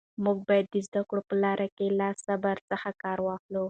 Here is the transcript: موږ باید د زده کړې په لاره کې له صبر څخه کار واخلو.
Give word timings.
موږ 0.23 0.37
باید 0.47 0.67
د 0.73 0.75
زده 0.87 1.01
کړې 1.09 1.21
په 1.29 1.35
لاره 1.43 1.67
کې 1.77 1.85
له 1.99 2.07
صبر 2.25 2.57
څخه 2.69 2.89
کار 3.03 3.17
واخلو. 3.23 3.59